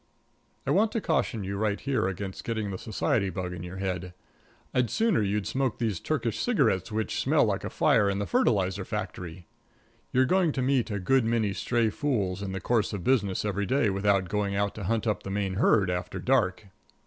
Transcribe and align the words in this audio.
I 0.65 0.71
want 0.71 0.91
to 0.93 0.99
caution 0.99 1.43
you 1.43 1.57
right 1.57 1.79
here 1.79 2.07
against 2.07 2.43
getting 2.43 2.71
the 2.71 2.79
society 2.79 3.29
bug 3.29 3.53
in 3.53 3.61
your 3.61 3.77
head. 3.77 4.15
I'd 4.73 4.89
sooner 4.89 5.21
you'd 5.21 5.45
smoke 5.45 5.77
these 5.77 5.99
Turkish 5.99 6.39
cigarettes 6.39 6.91
which 6.91 7.19
smell 7.19 7.45
like 7.45 7.63
a 7.63 7.69
fire 7.69 8.09
in 8.09 8.17
the 8.17 8.25
fertilizer 8.25 8.83
factory. 8.83 9.45
You're 10.11 10.25
going 10.25 10.53
to 10.53 10.61
meet 10.63 10.89
a 10.89 10.97
good 10.97 11.23
many 11.23 11.53
stray 11.53 11.91
fools 11.91 12.41
in 12.41 12.51
the 12.51 12.59
course 12.59 12.93
of 12.93 13.03
business 13.03 13.45
every 13.45 13.67
day 13.67 13.91
without 13.91 14.27
going 14.27 14.55
out 14.55 14.73
to 14.73 14.85
hunt 14.85 15.05
up 15.05 15.21
the 15.21 15.29
main 15.29 15.57
herd 15.57 15.91
after 15.91 16.17
dark. 16.17 16.69